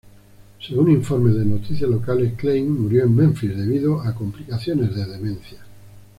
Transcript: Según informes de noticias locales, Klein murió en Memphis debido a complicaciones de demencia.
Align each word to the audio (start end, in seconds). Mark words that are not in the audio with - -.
Según 0.67 0.89
informes 0.89 1.35
de 1.35 1.45
noticias 1.45 1.87
locales, 1.87 2.33
Klein 2.33 2.71
murió 2.73 3.03
en 3.03 3.13
Memphis 3.15 3.55
debido 3.55 4.01
a 4.01 4.15
complicaciones 4.15 4.95
de 4.95 5.05
demencia. 5.05 5.59